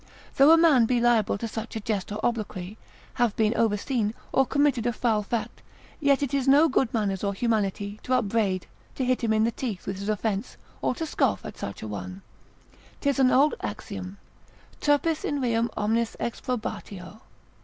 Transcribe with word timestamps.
Though 0.37 0.49
a 0.49 0.57
man 0.57 0.87
be 0.87 0.99
liable 0.99 1.37
to 1.37 1.47
such 1.47 1.75
a 1.75 1.79
jest 1.79 2.11
or 2.11 2.19
obloquy, 2.25 2.75
have 3.21 3.35
been 3.35 3.53
overseen, 3.55 4.15
or 4.33 4.47
committed 4.47 4.87
a 4.87 4.93
foul 4.93 5.21
fact, 5.21 5.61
yet 5.99 6.23
it 6.23 6.33
is 6.33 6.47
no 6.47 6.67
good 6.67 6.91
manners 6.91 7.23
or 7.23 7.35
humanity, 7.35 7.99
to 8.01 8.15
upbraid, 8.15 8.65
to 8.95 9.05
hit 9.05 9.23
him 9.23 9.31
in 9.31 9.43
the 9.43 9.51
teeth 9.51 9.85
with 9.85 9.99
his 9.99 10.09
offence, 10.09 10.57
or 10.81 10.95
to 10.95 11.05
scoff 11.05 11.45
at 11.45 11.55
such 11.59 11.83
a 11.83 11.87
one; 11.87 12.23
'tis 12.99 13.19
an 13.19 13.29
old 13.29 13.53
axiom, 13.61 14.17
turpis 14.79 15.23
in 15.23 15.39
reum 15.39 15.69
omnis 15.77 16.15
exprobratio. 16.19 17.21